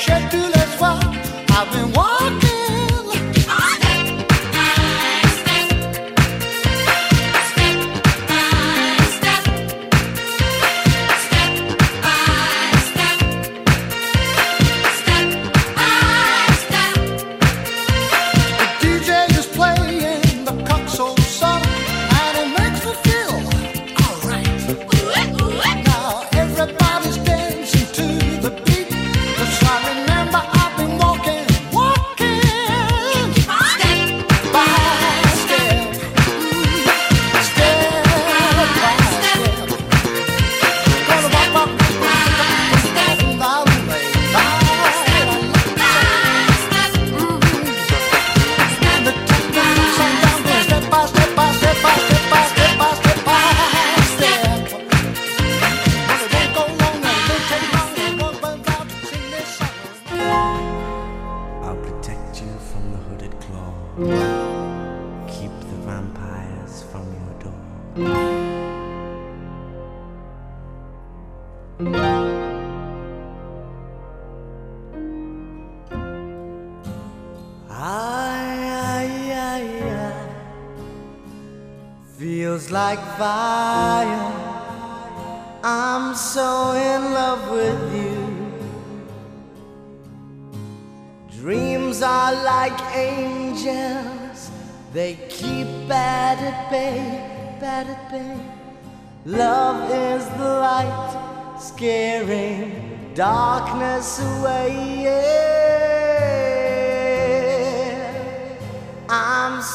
[0.00, 0.98] chez tous les soirs
[1.60, 2.09] avec moi.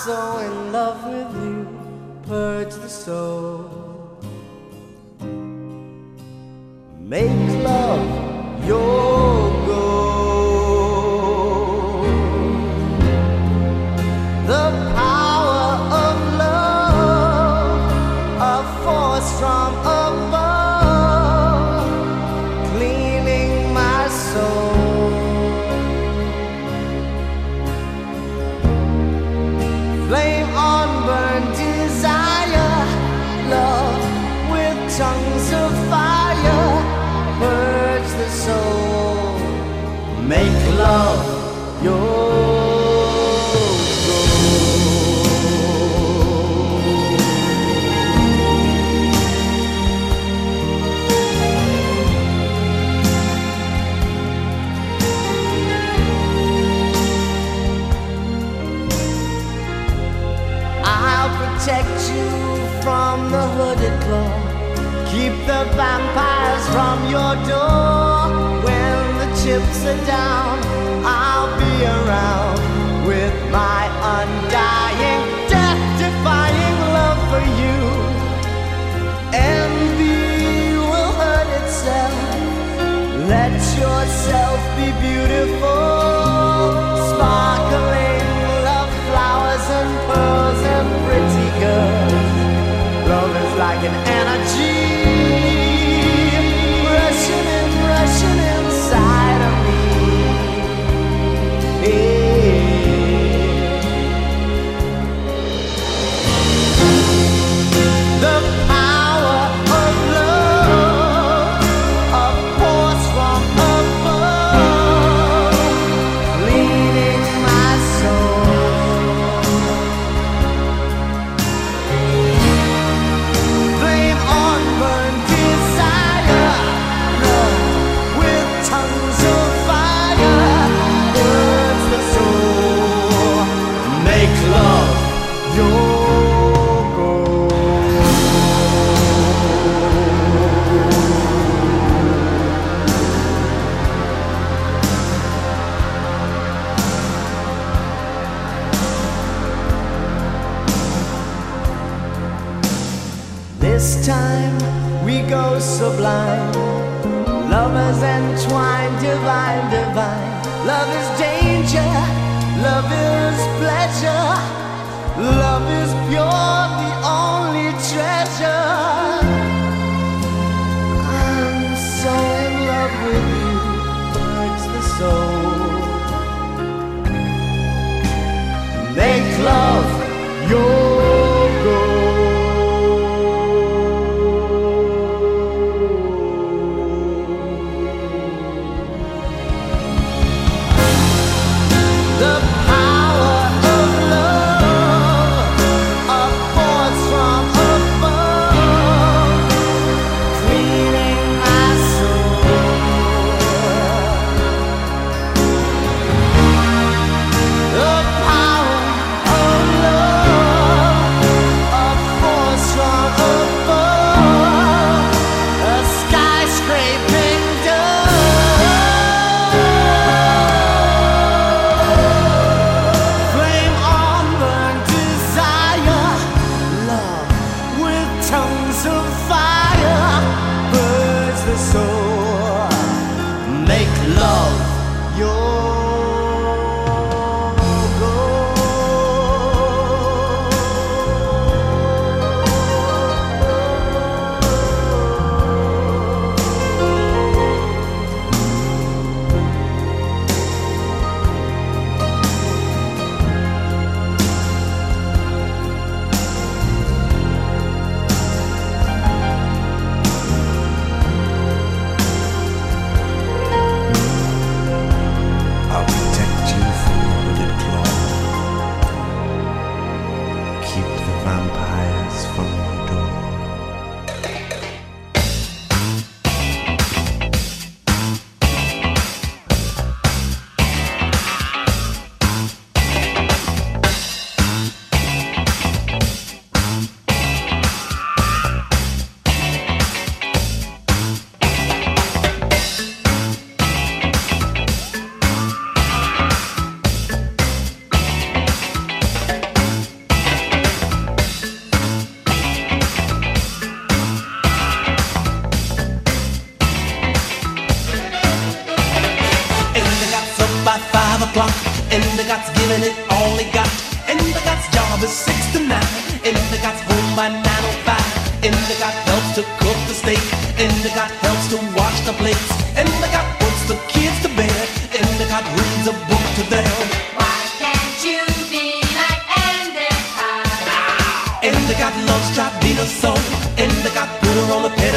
[0.06, 1.68] so in love with you,
[2.28, 4.20] purge the soul.
[7.00, 8.95] Make love your
[67.16, 68.20] your door
[68.68, 70.56] when the chips are down.
[71.06, 72.60] I'll be around
[73.10, 73.84] with my
[74.18, 75.24] undying,
[75.56, 77.80] death-defying love for you.
[79.32, 82.18] Envy will hurt itself.
[83.34, 86.05] Let yourself be beautiful.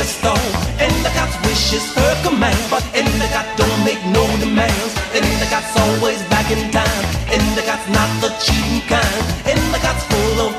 [0.08, 0.24] dressed
[1.04, 2.58] the God's wishes her command.
[2.70, 4.94] But in the God don't make no demands.
[5.14, 7.04] And the God's always back in time.
[7.28, 9.24] And the God's not the cheating kind.
[9.44, 10.57] And God's full of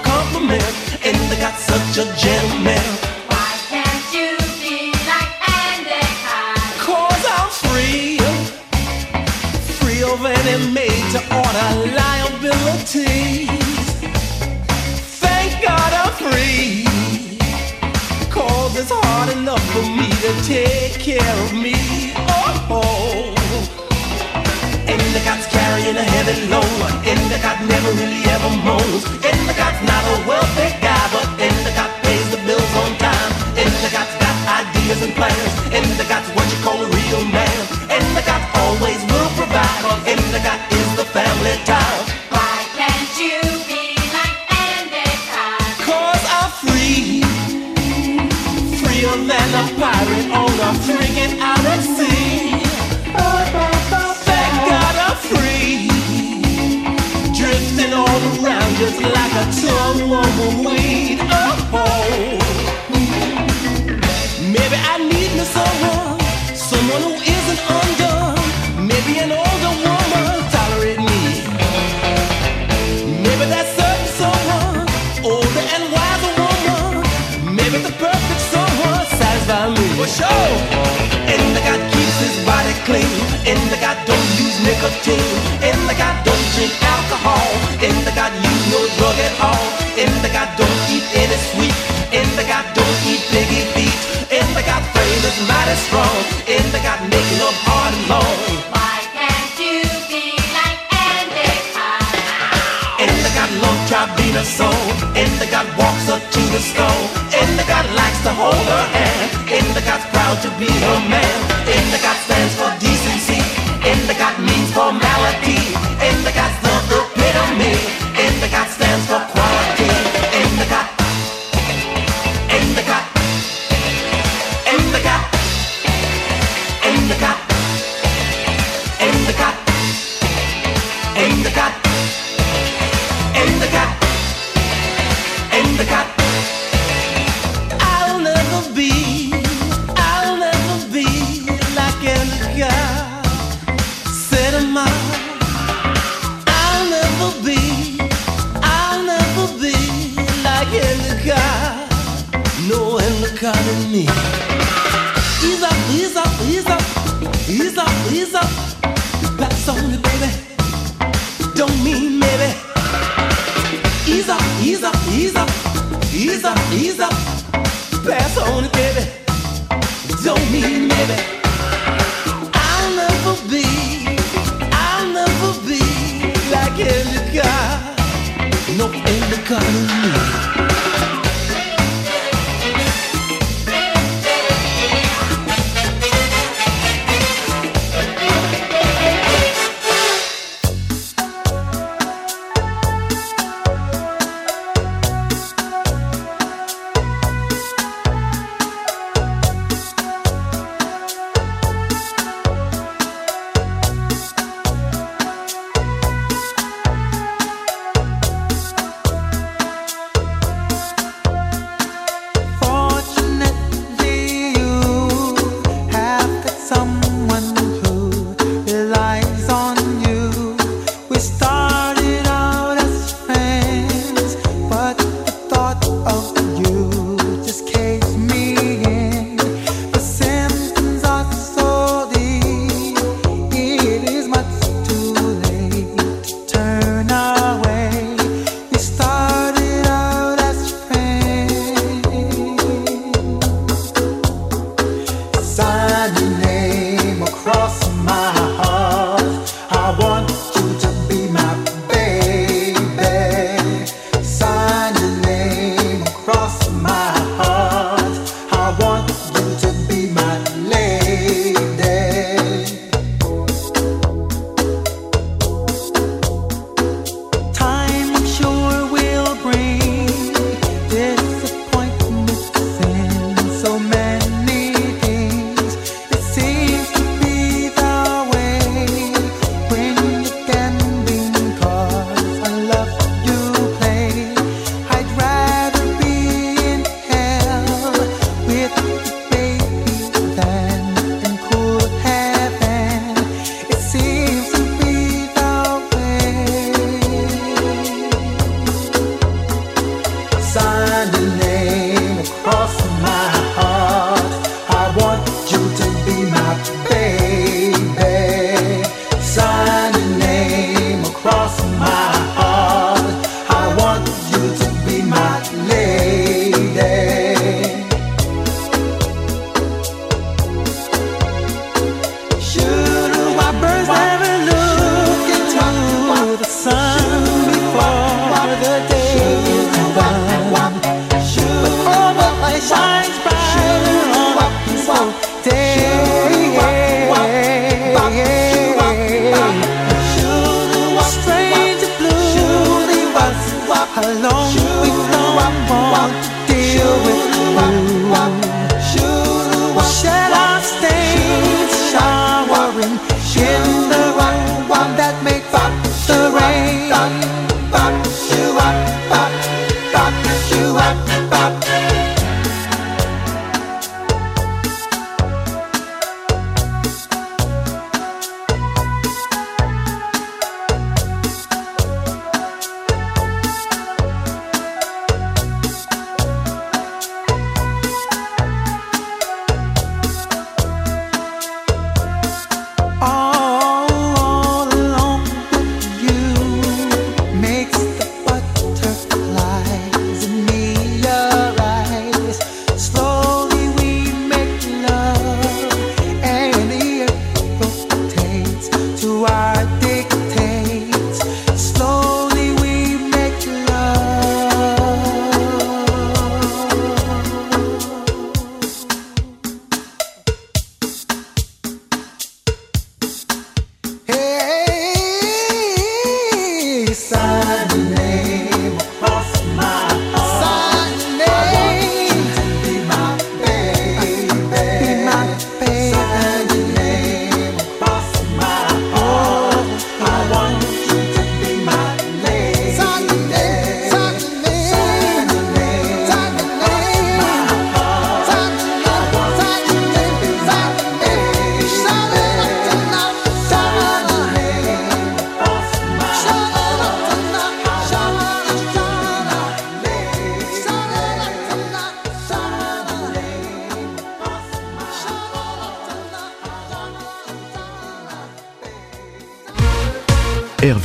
[88.70, 89.66] no drug at all.
[89.98, 91.76] In the God don't eat any sweet.
[92.14, 93.98] In the God don't eat biggie feet.
[94.30, 96.18] In the I frame is mighty strong.
[96.46, 98.38] In the God make no hard and long.
[98.70, 103.10] Why can't you be like Andy Carter?
[103.10, 104.70] In the I love Tribina so.
[105.18, 105.50] In the
[105.82, 107.06] walks up to the stone.
[107.42, 109.30] In the God likes to hold her hand.
[109.50, 111.38] In the God's proud to be her man.
[111.66, 112.29] In the God's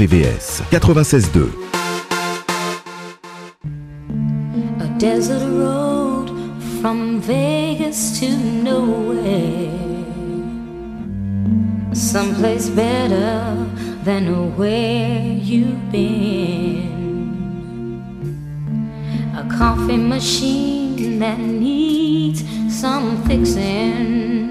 [0.05, 1.49] RVVS 96.2.
[4.81, 6.29] A desert road
[6.83, 9.73] from Vegas to nowhere.
[11.95, 13.57] Someplace better
[14.05, 16.93] than where you've been.
[19.35, 24.45] A coffee machine that needs some fixing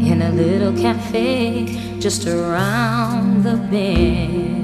[0.00, 4.63] in a little cafe just around the bed.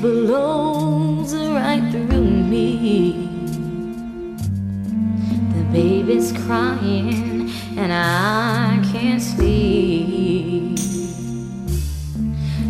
[0.00, 3.28] blows right through me.
[5.54, 10.78] The baby's crying and I can't sleep.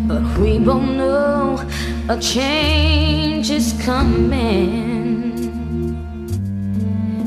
[0.07, 1.65] But we both know
[2.09, 5.31] a change is coming.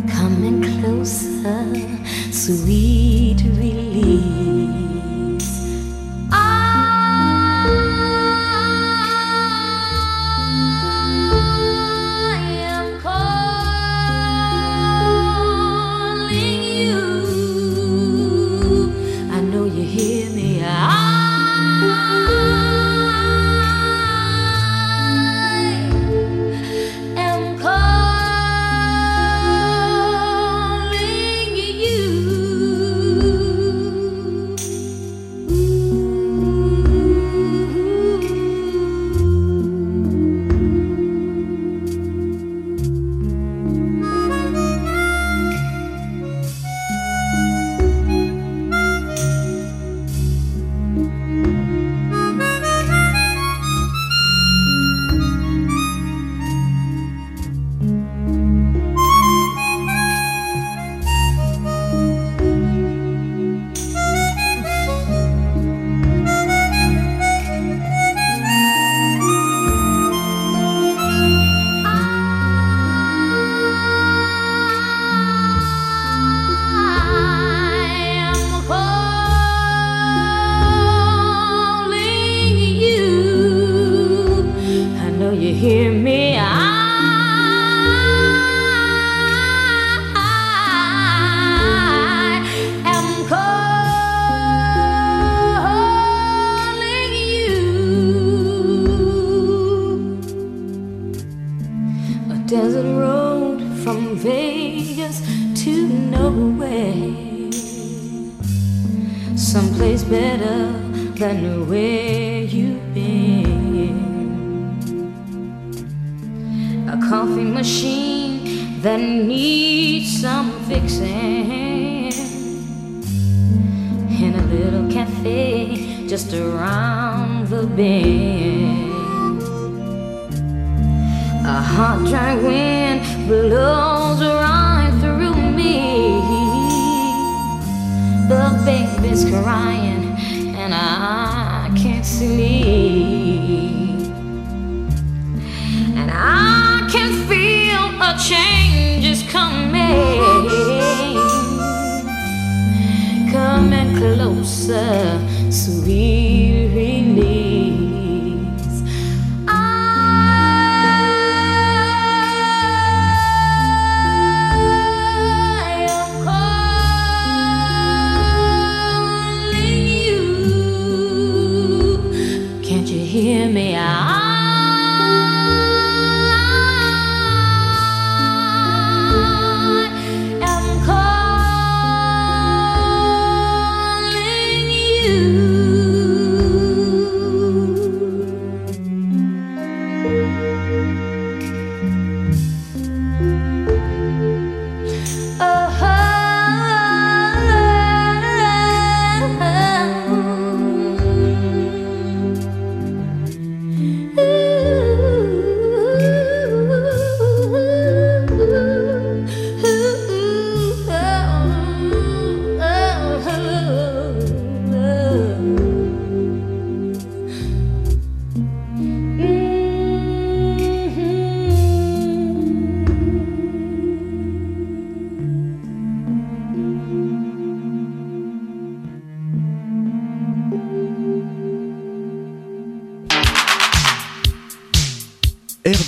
[0.08, 1.64] Coming closer,
[2.30, 3.40] sweet.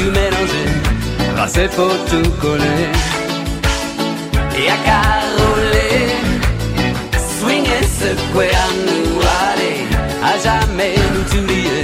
[0.00, 1.68] yeux mélangés,
[2.10, 2.90] tout coller
[4.58, 6.08] et à caroler,
[7.38, 9.20] swinguer, secouer à nous
[9.50, 9.78] aller,
[10.22, 11.82] à jamais nous oublier,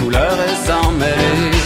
[0.00, 0.36] couleur
[0.66, 1.58] sans mêler.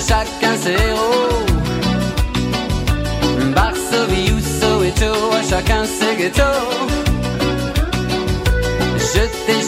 [0.00, 0.37] chaque
[0.68, 1.08] zéro.
[3.56, 4.30] Varsovie,
[4.88, 6.68] et à chacun ses ghettos.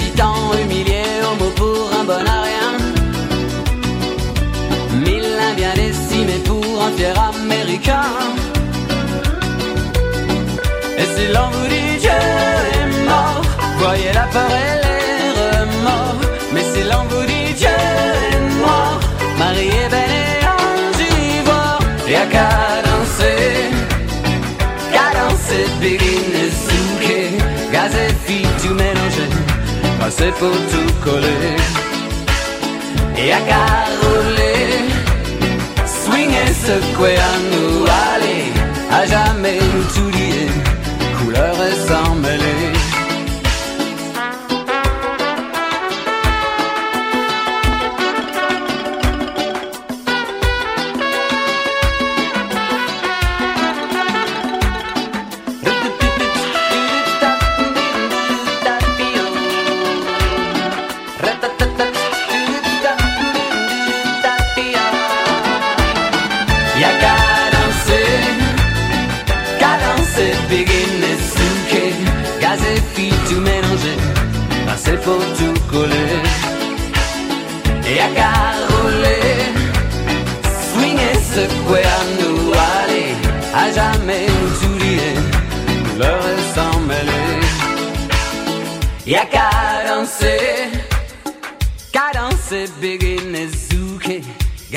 [0.01, 2.77] Gitan, humilié, homo pour un bon à.
[5.05, 8.11] Mille indiens décimés pour un fier américain.
[11.01, 12.21] Et si l'on vous dit Dieu
[12.77, 13.43] est mort,
[13.79, 15.00] voyez la peur,
[30.11, 31.57] C'est pour tout coller
[33.17, 34.89] et à caroler,
[35.87, 38.53] swing et secouer à nous aller,
[38.91, 40.60] à jamais nous oublier.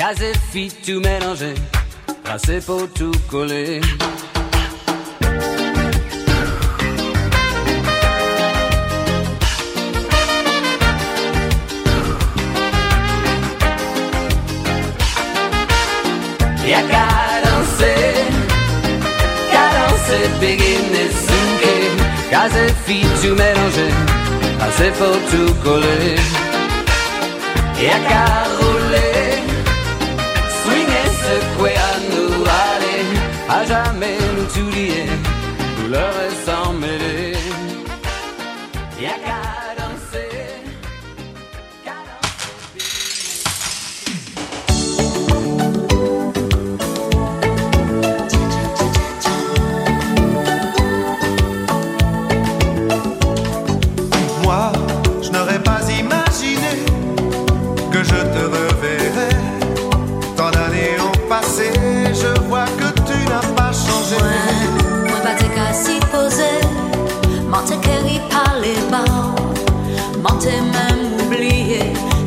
[0.06, 1.54] Gaz et filles tout mélangé,
[2.22, 3.80] tracé pour tout coller.
[16.68, 17.08] Y'a qu'à
[17.46, 18.14] danser,
[19.50, 21.80] qu'à danser, beginner, souquer.
[22.30, 22.52] Gaz
[23.22, 23.88] tout mélangé,
[24.58, 26.16] tracé pour tout coller.
[33.66, 35.04] jamais nous oublier,
[35.78, 36.12] nous leur
[36.44, 37.33] sans mêler.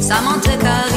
[0.08, 0.97] Samantha Carrie.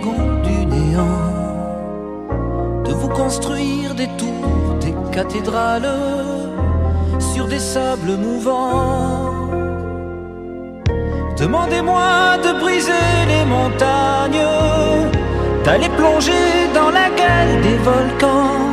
[0.00, 0.66] du
[2.84, 5.94] de vous construire des tours, des cathédrales
[7.18, 9.34] sur des sables mouvants.
[11.38, 14.46] Demandez-moi de briser les montagnes,
[15.64, 18.68] d'aller plonger dans la gueule des volcans.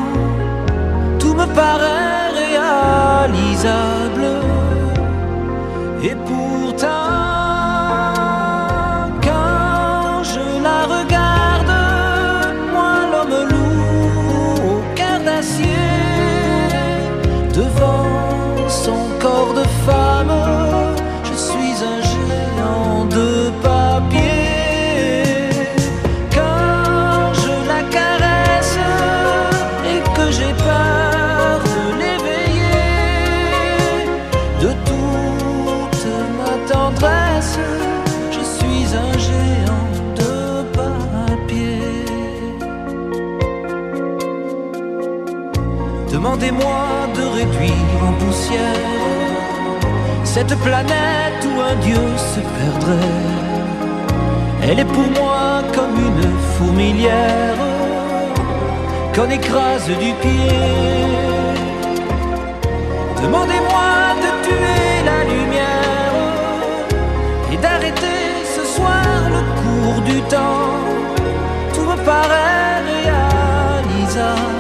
[1.20, 4.37] Tout me paraît réalisable
[46.52, 48.98] moi de réduire en poussière
[50.24, 53.38] cette planète où un dieu se perdrait.
[54.62, 57.56] Elle est pour moi comme une fourmilière
[59.16, 60.68] qu'on écrase du pied.
[63.24, 63.90] Demandez-moi
[64.24, 66.88] de tuer la lumière
[67.52, 68.24] et d'arrêter
[68.56, 69.04] ce soir
[69.36, 70.76] le cours du temps.
[71.74, 74.57] Tout me paraît réalisable.